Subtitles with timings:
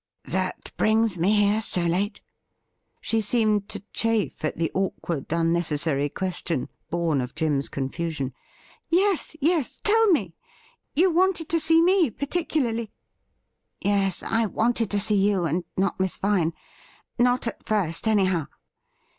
[0.25, 2.21] 'That brings me here so late?'
[3.01, 8.33] She seemed to chafe at the awkward, unnecessary ques tion, born of Jim's confusion,'
[8.89, 10.33] Yes, yes, tell me.
[10.95, 12.89] You wanted to see me particularly
[13.79, 16.53] ?''Yes, I wanted to see you, and not Miss Vine—
[17.19, 18.47] not at first, anyhow.'